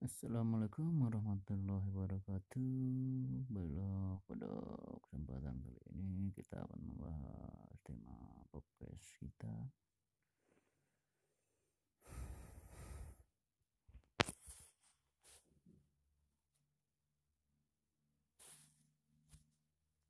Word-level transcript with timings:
Assalamualaikum 0.00 0.96
warahmatullahi 0.96 1.84
wabarakatuh. 1.92 3.52
Baiklah, 3.52 4.16
pada 4.24 4.48
kesempatan 5.04 5.60
kali 5.60 5.76
ini 5.92 6.32
kita 6.32 6.56
akan 6.56 6.80
membahas. 6.88 7.09